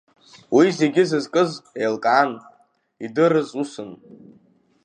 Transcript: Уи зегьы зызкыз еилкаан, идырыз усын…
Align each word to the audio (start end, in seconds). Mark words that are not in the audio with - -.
Уи 0.55 0.65
зегьы 0.79 1.03
зызкыз 1.09 1.51
еилкаан, 1.83 2.31
идырыз 3.05 3.49
усын… 3.61 3.89